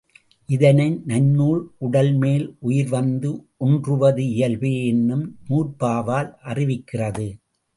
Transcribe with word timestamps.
இதனை 0.49 1.01
நன்னூல் 1.05 1.59
உடல்மேல் 1.81 2.47
உயிர்வந்து 2.59 3.31
ஒன்றுவது 3.57 4.23
இயல்பே 4.27 4.85
என்னும் 4.85 5.25
நூற்பாவால் 5.49 6.31
அறிவிக்கிறது. 6.43 7.27